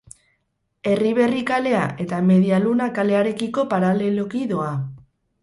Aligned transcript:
Erriberri 0.93 1.43
kalea 1.49 1.81
eta 2.05 2.21
Media 2.31 2.59
Luna 2.65 2.89
kalearekiko 2.97 3.67
paraleloki 3.75 4.43
doa. 4.57 4.73